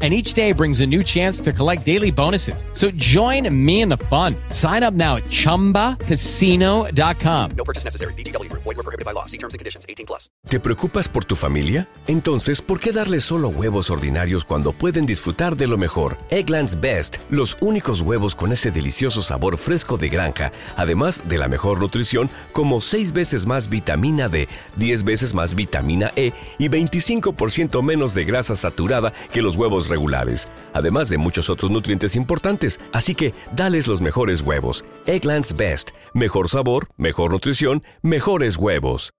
[0.00, 2.64] and each day brings a new chance to collect daily bonuses.
[2.72, 4.36] So join me in the fun.
[4.50, 7.50] Sign up now at ChumbaCasino.com.
[7.56, 8.14] No purchase necessary.
[8.14, 8.62] VGW Group.
[8.62, 9.26] Void were prohibited by law.
[9.26, 9.84] See terms and conditions.
[9.88, 10.30] 18 plus.
[10.48, 11.88] ¿Te preocupas por tu familia?
[12.06, 16.16] Entonces, ¿por qué darles solo huevos ordinarios cuando pueden disfrutar de lo mejor?
[16.30, 21.48] Eggland's Best, los únicos huevos con ese delicioso sabor fresco de granja, además de la
[21.48, 27.82] mejor nutrición, como 6 veces más vitamina D, 10 veces más vitamina E y 25%
[27.82, 32.80] menos de grasa saturada que los huevos regulares, además de muchos otros nutrientes importantes.
[32.92, 34.84] Así que dales los mejores huevos.
[35.06, 35.90] Eggland's Best.
[36.14, 39.12] Mejor sabor, mejor nutrición, mejores huevos.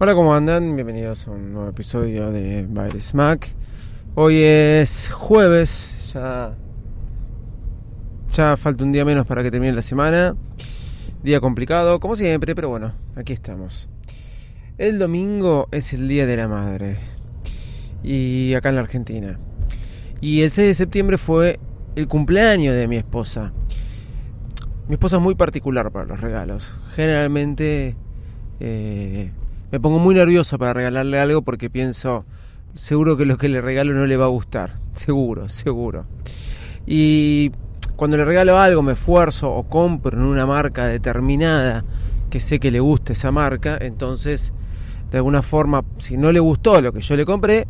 [0.00, 0.76] Hola, ¿cómo andan?
[0.76, 3.48] Bienvenidos a un nuevo episodio de Baile Smack.
[4.14, 6.54] Hoy es jueves, ya,
[8.30, 10.36] ya falta un día menos para que termine la semana.
[11.24, 13.88] Día complicado, como siempre, pero bueno, aquí estamos.
[14.78, 16.98] El domingo es el Día de la Madre.
[18.04, 19.36] Y acá en la Argentina.
[20.20, 21.58] Y el 6 de septiembre fue
[21.96, 23.52] el cumpleaños de mi esposa.
[24.86, 26.76] Mi esposa es muy particular para los regalos.
[26.94, 27.96] Generalmente
[28.60, 29.32] eh,
[29.72, 32.24] me pongo muy nervioso para regalarle algo porque pienso,
[32.76, 34.76] seguro que lo que le regalo no le va a gustar.
[34.92, 36.06] Seguro, seguro.
[36.86, 37.50] Y
[37.96, 41.84] cuando le regalo algo, me esfuerzo o compro en una marca determinada
[42.30, 44.52] que sé que le gusta esa marca, entonces
[45.10, 47.66] de alguna forma, si no le gustó lo que yo le compré,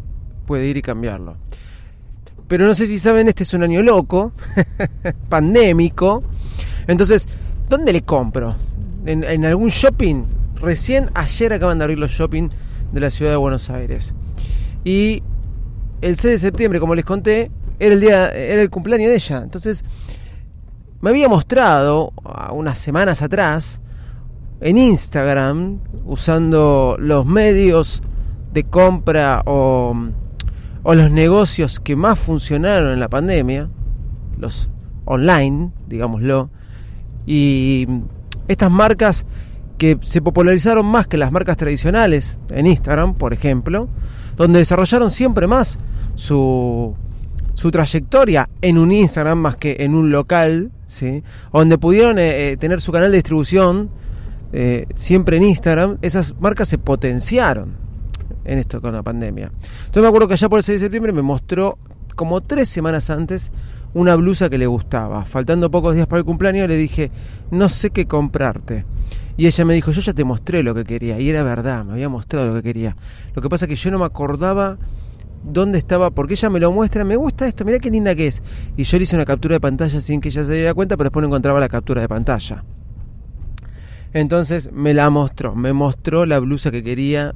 [0.46, 1.36] puede ir y cambiarlo.
[2.48, 4.32] Pero no sé si saben, este es un año loco,
[5.28, 6.24] pandémico.
[6.86, 7.28] Entonces,
[7.68, 8.56] ¿dónde le compro?
[9.04, 10.24] ¿En, ¿En, algún shopping?
[10.60, 12.48] Recién ayer acaban de abrir los shopping
[12.92, 14.14] de la ciudad de Buenos Aires.
[14.84, 15.22] Y
[16.00, 19.42] el 6 de septiembre, como les conté, era el día, era el cumpleaños de ella.
[19.42, 19.84] Entonces,
[21.00, 22.12] me había mostrado
[22.52, 23.80] unas semanas atrás
[24.60, 28.02] en Instagram, usando los medios
[28.52, 29.94] de compra o,
[30.82, 33.68] o, los negocios que más funcionaron en la pandemia,
[34.38, 34.68] los
[35.04, 36.50] online, digámoslo,
[37.26, 37.86] y
[38.48, 39.26] estas marcas
[39.76, 43.88] que se popularizaron más que las marcas tradicionales en Instagram, por ejemplo,
[44.36, 45.78] donde desarrollaron siempre más
[46.16, 46.96] su,
[47.54, 51.22] su trayectoria en un Instagram más que en un local, ¿sí?
[51.52, 53.90] donde pudieron eh, tener su canal de distribución
[54.52, 57.76] eh, siempre en Instagram, esas marcas se potenciaron
[58.44, 59.52] en esto con la pandemia.
[59.52, 61.78] Entonces me acuerdo que allá por el 6 de septiembre me mostró
[62.14, 63.52] como tres semanas antes
[63.94, 65.24] una blusa que le gustaba.
[65.24, 67.10] Faltando pocos días para el cumpleaños le dije,
[67.50, 68.84] no sé qué comprarte.
[69.36, 71.20] Y ella me dijo, yo ya te mostré lo que quería.
[71.20, 72.96] Y era verdad, me había mostrado lo que quería.
[73.34, 74.78] Lo que pasa es que yo no me acordaba
[75.44, 78.42] dónde estaba, porque ella me lo muestra, me gusta esto, mira qué linda que es.
[78.76, 81.08] Y yo le hice una captura de pantalla sin que ella se diera cuenta, pero
[81.08, 82.64] después no encontraba la captura de pantalla.
[84.12, 87.34] Entonces me la mostró, me mostró la blusa que quería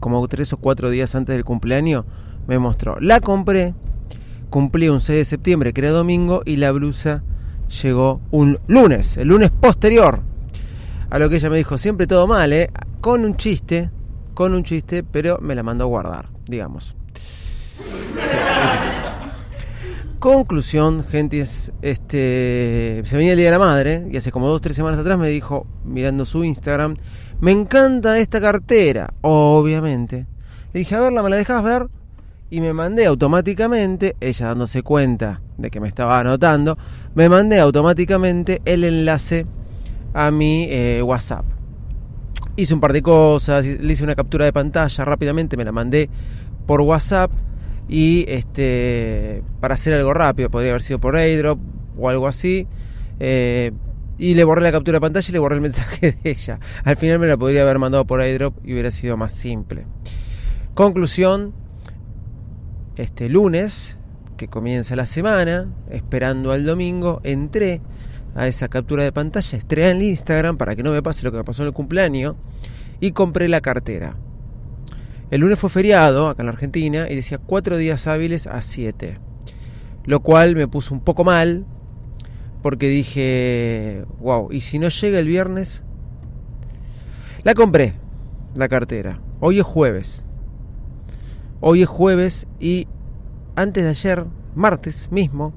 [0.00, 2.04] como tres o cuatro días antes del cumpleaños,
[2.46, 2.98] me mostró.
[3.00, 3.74] La compré,
[4.48, 7.22] cumplí un 6 de septiembre, que era domingo, y la blusa
[7.82, 10.20] llegó un lunes, el lunes posterior.
[11.10, 12.70] A lo que ella me dijo, siempre todo mal, ¿eh?
[13.00, 13.90] Con un chiste,
[14.34, 16.96] con un chiste, pero me la mandó a guardar, digamos.
[17.14, 18.99] Sí,
[20.20, 24.76] Conclusión, gente, este, se venía el Día de la Madre y hace como dos tres
[24.76, 26.98] semanas atrás me dijo, mirando su Instagram,
[27.40, 30.26] me encanta esta cartera, obviamente.
[30.74, 31.88] Le dije, a verla, ¿me la dejas ver?
[32.50, 36.76] Y me mandé automáticamente, ella dándose cuenta de que me estaba anotando,
[37.14, 39.46] me mandé automáticamente el enlace
[40.12, 41.46] a mi eh, WhatsApp.
[42.56, 46.10] Hice un par de cosas, le hice una captura de pantalla rápidamente, me la mandé
[46.66, 47.32] por WhatsApp
[47.90, 51.58] y este para hacer algo rápido, podría haber sido por airdrop
[51.98, 52.68] o algo así.
[53.18, 53.72] Eh,
[54.16, 56.60] y le borré la captura de pantalla y le borré el mensaje de ella.
[56.84, 59.86] Al final me la podría haber mandado por airdrop y hubiera sido más simple.
[60.74, 61.52] Conclusión,
[62.94, 63.98] este lunes,
[64.36, 67.80] que comienza la semana, esperando al domingo, entré,
[68.36, 71.38] a esa captura de pantalla, estrella en Instagram para que no me pase lo que
[71.38, 72.36] me pasó en el cumpleaños
[73.00, 74.16] y compré la cartera.
[75.30, 79.18] El lunes fue feriado acá en la Argentina y decía cuatro días hábiles a 7.
[80.04, 81.66] Lo cual me puso un poco mal
[82.62, 85.84] porque dije, wow, ¿y si no llega el viernes?
[87.44, 87.94] La compré,
[88.56, 89.20] la cartera.
[89.38, 90.26] Hoy es jueves.
[91.60, 92.88] Hoy es jueves y
[93.54, 94.26] antes de ayer,
[94.56, 95.54] martes mismo,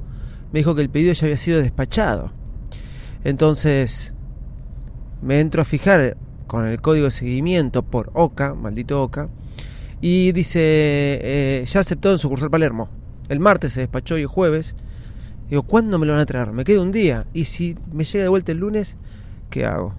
[0.52, 2.32] me dijo que el pedido ya había sido despachado.
[3.24, 4.14] Entonces
[5.22, 6.16] me entro a fijar
[6.46, 9.30] con el código de seguimiento por OCA, maldito OCA,
[10.06, 12.90] y dice, eh, ya aceptó en sucursal Palermo.
[13.30, 14.76] El martes se despachó y el jueves.
[15.50, 16.52] Digo, ¿cuándo me lo van a traer?
[16.52, 17.26] Me queda un día.
[17.34, 18.98] Y si me llega de vuelta el lunes,
[19.50, 19.94] ¿qué hago?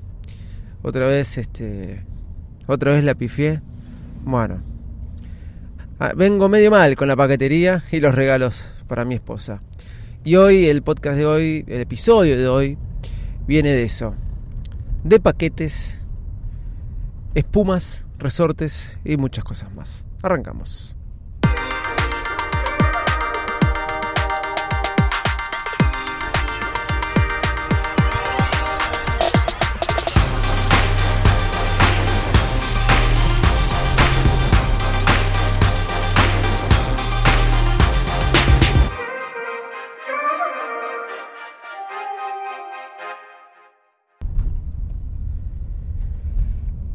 [0.82, 2.04] Otra vez, este.
[2.66, 3.62] Otra vez la pifié.
[4.26, 4.60] Bueno.
[5.98, 9.62] Ah, vengo medio mal con la paquetería y los regalos para mi esposa.
[10.22, 12.76] Y hoy, el podcast de hoy, el episodio de hoy,
[13.46, 14.14] viene de eso.
[15.02, 16.04] De paquetes,
[17.34, 20.04] espumas, resortes y muchas cosas más.
[20.22, 20.96] Arrancamos.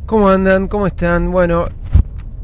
[0.10, 0.68] ¿Cómo andan?
[0.68, 1.32] ¿Cómo están?
[1.32, 1.66] Bueno,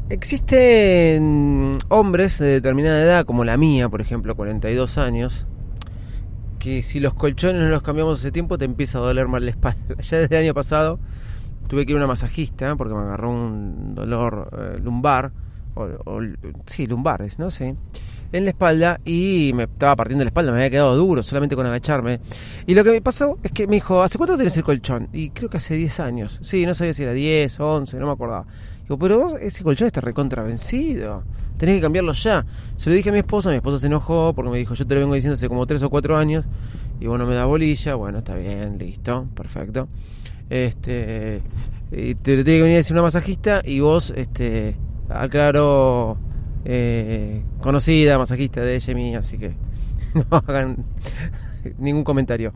[0.08, 5.48] existen hombres de determinada edad, como la mía, por ejemplo, 42 años,
[6.60, 9.50] que si los colchones no los cambiamos hace tiempo te empieza a doler mal la
[9.50, 9.96] espalda.
[10.00, 11.00] Ya desde el año pasado
[11.66, 15.32] tuve que ir a una masajista porque me agarró un dolor eh, lumbar,
[15.74, 16.20] o, o,
[16.66, 17.50] sí, lumbares, ¿no?
[17.50, 17.74] Sí
[18.36, 21.66] en la espalda y me estaba partiendo la espalda, me había quedado duro solamente con
[21.66, 22.20] agacharme.
[22.66, 25.08] Y lo que me pasó es que me dijo, ¿hace cuánto tenés el colchón?
[25.12, 26.38] Y creo que hace 10 años.
[26.42, 28.46] Sí, no sabía si era 10, 11, no me acordaba.
[28.82, 31.24] Digo, pero vos, ese colchón está recontravencido.
[31.56, 32.44] Tenés que cambiarlo ya.
[32.76, 34.94] Se lo dije a mi esposa, mi esposa se enojó porque me dijo, yo te
[34.94, 36.44] lo vengo diciendo hace como 3 o 4 años.
[37.00, 37.94] Y bueno, me da bolilla.
[37.94, 39.88] Bueno, está bien, listo, perfecto.
[40.48, 41.42] Este,
[41.90, 44.76] y te lo tiene que venir a decir una masajista y vos, este,
[45.08, 46.18] aclaro
[46.68, 49.54] eh, conocida, masajista de mí, así que
[50.14, 50.84] no hagan
[51.78, 52.52] ningún comentario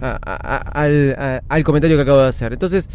[0.00, 2.54] al, comentario que acabo de hacer.
[2.54, 2.88] Entonces,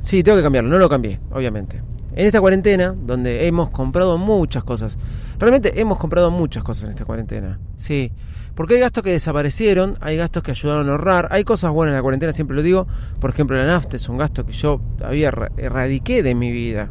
[0.00, 1.82] sí, tengo que cambiarlo, no lo cambié, obviamente.
[2.14, 4.98] En esta cuarentena, donde hemos comprado muchas cosas,
[5.40, 8.12] realmente hemos comprado muchas cosas en esta cuarentena, sí,
[8.54, 11.96] porque hay gastos que desaparecieron, hay gastos que ayudaron a ahorrar, hay cosas buenas en
[11.96, 12.86] la cuarentena, siempre lo digo,
[13.20, 16.90] por ejemplo la nafta es un gasto que yo había erradiqué de mi vida,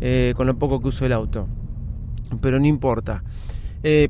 [0.00, 1.48] eh, con lo poco que uso el auto
[2.40, 3.22] pero no importa.
[3.82, 4.08] Eh,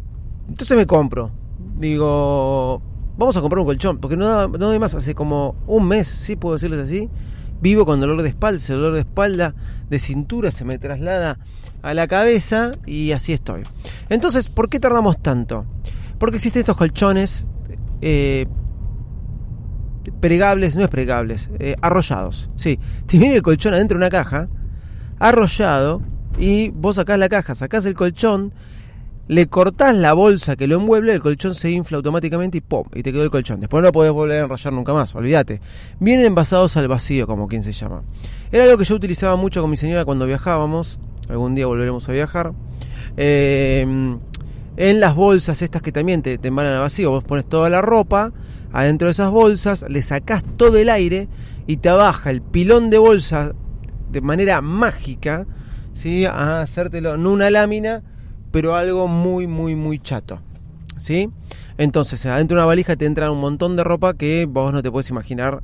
[0.48, 1.30] entonces me compro.
[1.76, 2.82] Digo,
[3.16, 6.08] vamos a comprar un colchón, porque no da, no doy más, hace como un mes,
[6.08, 7.10] sí puedo decirles así.
[7.60, 9.54] Vivo con dolor de espalda, dolor de espalda,
[9.88, 11.38] de cintura, se me traslada
[11.82, 13.62] a la cabeza y así estoy.
[14.08, 15.64] Entonces, ¿por qué tardamos tanto?
[16.18, 17.46] Porque existen estos colchones
[18.00, 18.46] eh,
[20.20, 22.50] pregables, no es pregables, eh, arrollados.
[22.56, 24.48] Sí, te viene el colchón adentro de una caja,
[25.18, 26.02] arrollado,
[26.38, 28.52] y vos sacás la caja, sacás el colchón,
[29.26, 32.84] le cortás la bolsa que lo envuelve, el colchón se infla automáticamente y ¡pum!
[32.94, 33.60] Y te quedó el colchón.
[33.60, 35.60] Después no lo podés volver a enrollar nunca más, olvídate.
[36.00, 38.02] Vienen envasados al vacío, como quien se llama.
[38.52, 40.98] Era algo que yo utilizaba mucho con mi señora cuando viajábamos.
[41.28, 42.52] Algún día volveremos a viajar.
[43.16, 44.16] Eh,
[44.76, 47.80] en las bolsas estas que también te, te embalan al vacío, vos pones toda la
[47.80, 48.32] ropa
[48.72, 51.28] adentro de esas bolsas, le sacás todo el aire
[51.68, 53.52] y te baja el pilón de bolsa
[54.10, 55.46] de manera mágica
[55.94, 56.26] ¿sí?
[56.26, 58.02] a hacértelo, no una lámina,
[58.50, 60.40] pero algo muy, muy, muy chato.
[60.98, 61.30] ¿sí?
[61.78, 64.90] Entonces, adentro de una valija te entra un montón de ropa que vos no te
[64.90, 65.62] puedes imaginar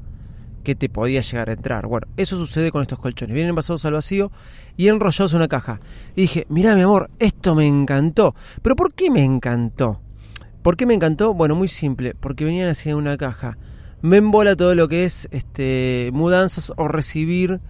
[0.64, 1.86] que te podía llegar a entrar.
[1.86, 3.34] Bueno, eso sucede con estos colchones.
[3.34, 4.30] Vienen envasados al vacío
[4.76, 5.80] y enrollados en una caja.
[6.14, 8.34] Y dije, mira mi amor, esto me encantó.
[8.62, 10.00] ¿Pero por qué me encantó?
[10.62, 11.32] ¿Por qué me encantó?
[11.32, 13.56] Bueno, muy simple, porque venían así en una caja.
[14.02, 17.60] Me embola todo lo que es este mudanzas o recibir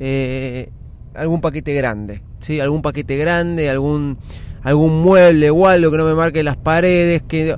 [0.00, 0.70] eh,
[1.18, 2.60] algún paquete grande, ¿sí?
[2.60, 4.18] Algún paquete grande, algún
[4.62, 7.56] algún mueble o algo que no me marque las paredes, que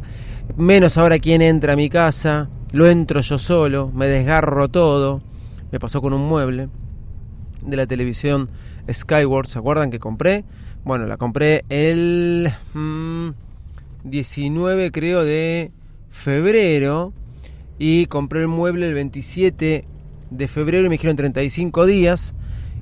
[0.57, 5.23] menos ahora quién entra a mi casa, lo entro yo solo, me desgarro todo.
[5.73, 6.69] Me pasó con un mueble
[7.65, 8.49] de la televisión
[8.91, 10.45] Skyward, ¿se acuerdan que compré?
[10.85, 13.31] Bueno, la compré el mmm,
[14.05, 15.71] 19 creo de
[16.11, 17.13] febrero
[17.79, 19.85] y compré el mueble el 27
[20.31, 22.35] de febrero y me dijeron 35 días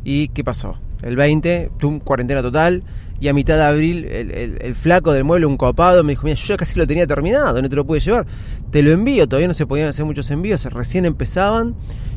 [0.04, 0.76] ¿Y qué pasó?
[1.02, 2.82] El 20, tum, cuarentena total
[3.20, 6.56] y a mitad de abril el, flaco del mueble, un copado, me dijo, mira, yo
[6.56, 8.26] casi lo tenía terminado, no te lo pude llevar,
[8.70, 11.74] te lo envío, todavía no se podían hacer muchos envíos, recién empezaban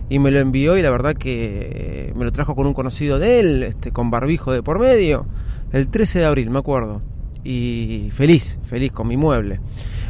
[0.09, 3.39] y me lo envió y la verdad que me lo trajo con un conocido de
[3.39, 5.25] él, este, con barbijo de por medio,
[5.71, 7.01] el 13 de abril, me acuerdo,
[7.43, 9.59] y feliz, feliz con mi mueble.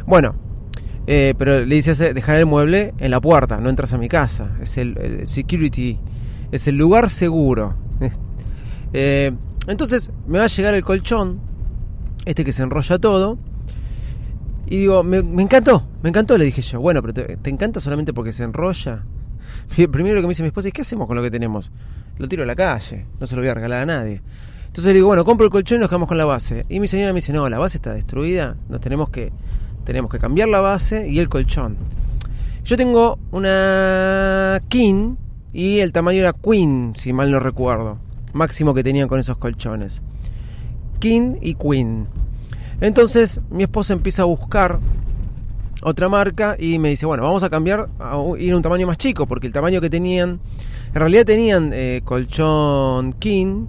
[0.06, 0.34] Bueno,
[1.06, 4.08] eh, pero le dices eh, dejar el mueble en la puerta, no entras a mi
[4.08, 5.98] casa, es el security,
[6.52, 7.74] es el lugar seguro.
[8.94, 9.32] Eh,
[9.68, 11.40] entonces me va a llegar el colchón,
[12.26, 13.38] este que se enrolla todo.
[14.66, 16.78] Y digo, me, encantó, me encantó, le dije yo.
[16.78, 19.02] Bueno, pero te, encanta solamente porque se enrolla.
[19.90, 21.70] Primero lo que me dice mi esposa es, ¿qué hacemos con lo que tenemos?
[22.18, 24.20] Lo tiro a la calle, no se lo voy a regalar a nadie.
[24.66, 26.66] Entonces le digo, bueno, compro el colchón y nos quedamos con la base.
[26.68, 29.32] Y mi señora me dice, no, la base está destruida, nos tenemos que,
[29.84, 31.78] tenemos que cambiar la base y el colchón.
[32.64, 35.16] Yo tengo una King
[35.52, 37.98] y el tamaño era Queen, si mal no recuerdo.
[38.32, 40.02] Máximo que tenían con esos colchones.
[40.98, 42.06] King y Queen.
[42.80, 44.80] Entonces mi esposa empieza a buscar
[45.82, 48.98] otra marca y me dice, bueno, vamos a cambiar a ir a un tamaño más
[48.98, 50.40] chico, porque el tamaño que tenían,
[50.88, 53.66] en realidad tenían eh, colchón King,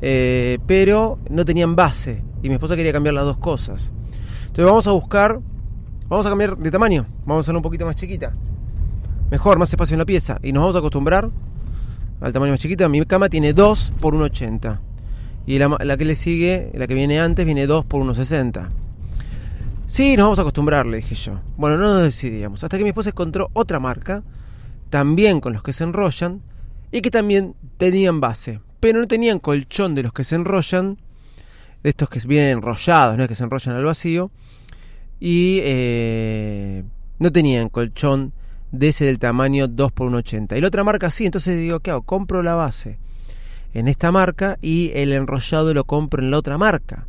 [0.00, 2.22] eh, pero no tenían base.
[2.42, 3.92] Y mi esposa quería cambiar las dos cosas.
[4.42, 5.40] Entonces vamos a buscar,
[6.08, 8.34] vamos a cambiar de tamaño, vamos a hacerla un poquito más chiquita.
[9.32, 10.38] Mejor, más espacio en la pieza.
[10.42, 11.30] Y nos vamos a acostumbrar
[12.20, 12.86] al tamaño más chiquito.
[12.90, 14.78] Mi cama tiene 2 por 1,80.
[15.46, 18.68] Y la, que le sigue, la que viene antes, viene 2 por 1,60.
[19.86, 21.40] Sí, nos vamos a acostumbrar, le dije yo.
[21.56, 22.62] Bueno, no nos decidíamos.
[22.62, 24.22] Hasta que mi esposa encontró otra marca,
[24.90, 26.42] también con los que se enrollan,
[26.90, 28.60] y que también tenían base.
[28.80, 30.98] Pero no tenían colchón de los que se enrollan,
[31.82, 34.30] de estos que vienen enrollados, no es que se enrollan al vacío.
[35.18, 36.84] Y eh,
[37.18, 38.34] no tenían colchón
[38.72, 40.56] de ese del tamaño 2 por 1,80.
[40.56, 42.02] Y la otra marca sí, entonces digo, ¿qué hago?
[42.02, 42.98] Compro la base
[43.74, 47.06] en esta marca y el enrollado lo compro en la otra marca.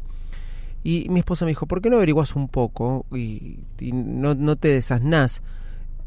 [0.84, 4.58] Y mi esposa me dijo, ¿por qué no averiguas un poco y, y no, no
[4.58, 5.42] te desasnás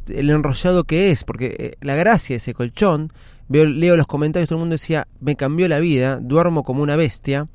[0.09, 1.25] el enrollado que es?
[1.25, 3.11] Porque eh, la gracia de ese colchón,
[3.49, 6.97] veo, leo los comentarios, todo el mundo decía, me cambió la vida, duermo como una
[6.97, 7.49] bestia.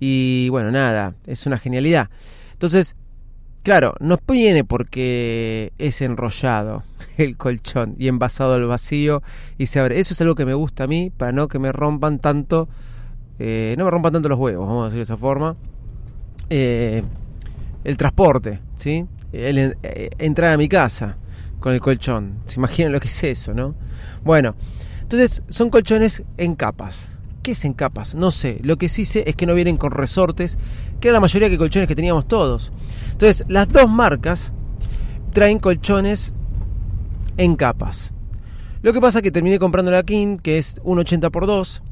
[0.00, 2.08] Y bueno, nada, es una genialidad.
[2.52, 2.96] Entonces,
[3.62, 6.82] claro, no viene porque es enrollado
[7.18, 9.22] el colchón y envasado al vacío
[9.58, 9.98] y se abre.
[9.98, 12.68] Eso es algo que me gusta a mí, para no que me rompan tanto,
[13.38, 15.56] eh, no me rompan tanto los huevos, vamos a decir de esa forma.
[16.50, 17.02] Eh,
[17.84, 19.04] el transporte, ¿sí?
[19.32, 21.16] Eh, entrar a mi casa
[21.60, 22.38] con el colchón.
[22.44, 23.74] ¿Se imaginan lo que es eso, no?
[24.24, 24.54] Bueno,
[25.02, 27.10] entonces son colchones en capas.
[27.42, 28.14] ¿Qué es en capas?
[28.14, 28.58] No sé.
[28.62, 30.58] Lo que sí sé es que no vienen con resortes,
[31.00, 32.72] que era la mayoría de colchones que teníamos todos.
[33.12, 34.52] Entonces, las dos marcas
[35.32, 36.32] traen colchones
[37.38, 38.12] en capas.
[38.82, 41.82] Lo que pasa es que terminé comprando la King, que es un 80 por 2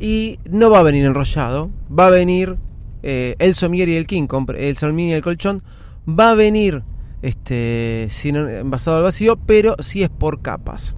[0.00, 2.56] y no va a venir enrollado, va a venir
[3.02, 4.26] eh, el somier y el king,
[4.56, 5.62] el somier y el colchón,
[6.08, 6.82] va a venir
[7.22, 10.96] este sin envasado al vacío, pero sí es por capas.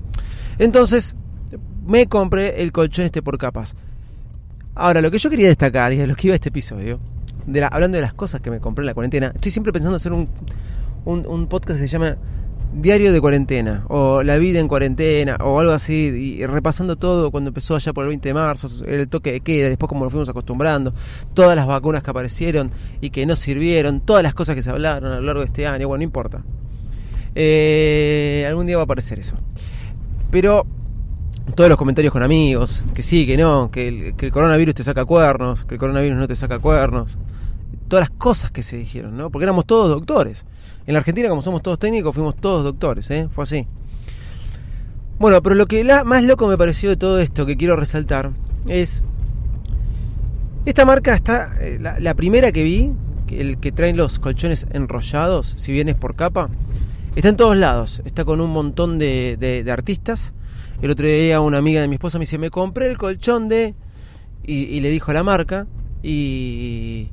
[0.59, 1.17] Entonces,
[1.87, 3.75] me compré el colchón este por capas.
[4.75, 6.99] Ahora, lo que yo quería destacar, y a lo que iba a este episodio,
[7.47, 9.97] de la- hablando de las cosas que me compré en la cuarentena, estoy siempre pensando
[9.97, 10.29] hacer un,
[11.05, 12.17] un, un podcast que se llama
[12.77, 17.49] Diario de cuarentena, o La vida en cuarentena, o algo así, y repasando todo cuando
[17.49, 20.29] empezó allá por el 20 de marzo, el toque de queda, después como nos fuimos
[20.29, 20.93] acostumbrando,
[21.35, 25.13] todas las vacunas que aparecieron y que no sirvieron, todas las cosas que se hablaron
[25.13, 26.43] a lo largo de este año, bueno, no importa.
[27.37, 29.37] Eh, algún día va a aparecer eso.
[30.33, 30.67] Pero
[31.55, 34.83] todos los comentarios con amigos, que sí, que no, que el, que el coronavirus te
[34.83, 37.19] saca cuernos, que el coronavirus no te saca cuernos,
[37.95, 39.31] todas las cosas que se dijeron, ¿no?
[39.31, 40.45] Porque éramos todos doctores.
[40.85, 43.29] En la Argentina, como somos todos técnicos, fuimos todos doctores, ¿eh?
[43.31, 43.69] Fue así.
[45.21, 48.33] Bueno, pero lo que más loco me pareció de todo esto que quiero resaltar
[48.67, 49.05] es.
[50.67, 51.55] Esta marca está.
[51.61, 52.91] eh, La, primera que vi,
[53.29, 56.49] el que traen los colchones enrollados, si bien es por capa,
[57.15, 58.03] está en todos lados.
[58.05, 60.35] Está con un montón de, artistas.
[60.83, 63.77] El otro día una amiga de mi esposa me dice: Me compré el colchón de.
[64.43, 65.69] Y, y le dijo la marca.
[66.03, 67.11] Y.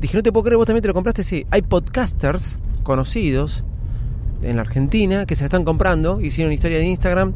[0.00, 1.22] Dije, no te puedo creer, vos también te lo compraste.
[1.22, 3.64] Sí, hay podcasters conocidos
[4.42, 6.20] en la Argentina que se están comprando.
[6.20, 7.32] Hicieron historia de Instagram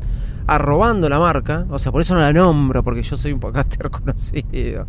[0.47, 1.67] arrobando la marca.
[1.71, 4.87] O sea, por eso no la nombro, porque yo soy un podcaster conocido.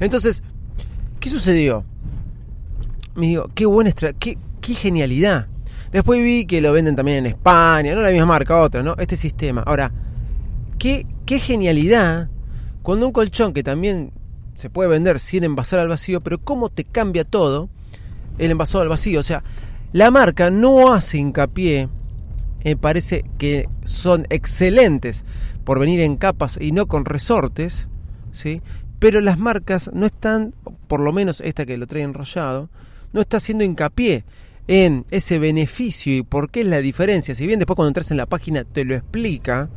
[0.00, 0.42] Entonces,
[1.20, 1.84] ¿qué sucedió?
[3.14, 5.46] Me digo, qué buena qué, qué genialidad.
[5.92, 8.96] Después vi que lo venden también en España, no la misma marca, otra, ¿no?
[8.98, 9.62] Este sistema.
[9.64, 9.92] Ahora,
[10.78, 12.28] qué, qué genialidad
[12.82, 14.10] cuando un colchón que también
[14.54, 17.68] se puede vender sin envasar al vacío, pero cómo te cambia todo
[18.38, 19.20] el envasado al vacío.
[19.20, 19.42] O sea,
[19.92, 21.88] la marca no hace hincapié,
[22.64, 25.24] me parece que son excelentes
[25.64, 27.88] por venir en capas y no con resortes,
[28.32, 28.62] ¿sí?
[28.98, 30.54] Pero las marcas no están,
[30.88, 32.70] por lo menos esta que lo trae enrollado,
[33.12, 34.24] no está haciendo hincapié
[34.66, 37.34] en ese beneficio y por qué es la diferencia.
[37.34, 39.68] Si bien después cuando entras en la página te lo explica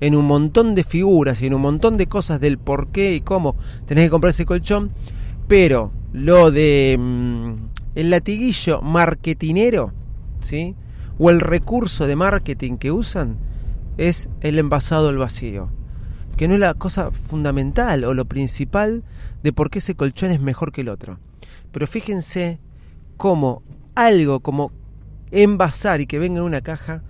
[0.00, 3.20] en un montón de figuras y en un montón de cosas del por qué y
[3.20, 4.90] cómo tenés que comprar ese colchón,
[5.46, 7.52] pero lo de mm,
[7.94, 9.92] el latiguillo marketinero,
[10.40, 10.74] ¿sí?
[11.18, 13.36] O el recurso de marketing que usan
[13.98, 15.68] es el envasado al vacío,
[16.36, 19.02] que no es la cosa fundamental o lo principal
[19.42, 21.18] de por qué ese colchón es mejor que el otro.
[21.72, 22.58] Pero fíjense
[23.16, 23.62] cómo
[23.94, 24.72] algo como
[25.30, 27.02] envasar y que venga en una caja,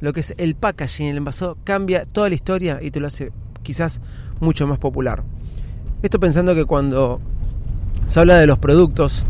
[0.00, 3.32] lo que es el packaging, el envasado, cambia toda la historia y te lo hace
[3.62, 4.00] quizás
[4.40, 5.22] mucho más popular.
[6.02, 7.20] Esto pensando que cuando
[8.06, 9.24] se habla de los productos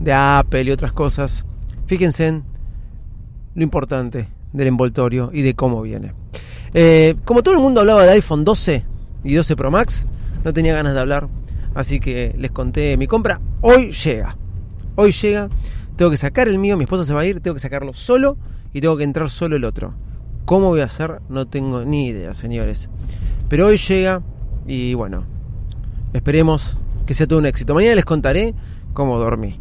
[0.00, 1.44] de Apple y otras cosas,
[1.86, 2.44] fíjense en
[3.54, 6.12] lo importante del envoltorio y de cómo viene.
[6.74, 8.84] Eh, como todo el mundo hablaba de iPhone 12
[9.24, 10.06] y 12 Pro Max,
[10.44, 11.28] no tenía ganas de hablar,
[11.74, 13.40] así que les conté mi compra.
[13.60, 14.36] Hoy llega,
[14.96, 15.48] hoy llega
[15.96, 18.36] tengo que sacar el mío, mi esposo se va a ir, tengo que sacarlo solo
[18.72, 19.94] y tengo que entrar solo el otro.
[20.44, 21.20] ¿Cómo voy a hacer?
[21.28, 22.90] No tengo ni idea, señores.
[23.48, 24.22] Pero hoy llega
[24.66, 25.24] y bueno,
[26.12, 26.76] esperemos
[27.06, 27.74] que sea todo un éxito.
[27.74, 28.54] Mañana les contaré
[28.92, 29.60] cómo dormí.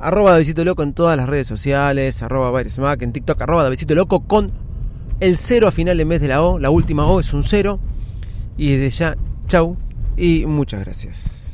[0.00, 4.20] Arroba Davidito Loco en todas las redes sociales, arroba Mac en TikTok, arroba Davidito Loco
[4.20, 4.52] con
[5.20, 6.58] el cero a final en vez de la O.
[6.58, 7.78] La última O es un cero.
[8.56, 9.76] Y desde ya, chau
[10.16, 11.53] y muchas gracias.